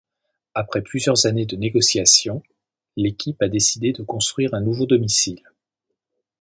[0.55, 2.41] Après plusieurs années de négociations,
[2.95, 5.43] l'équipe a décidé de construire un nouveau domicile.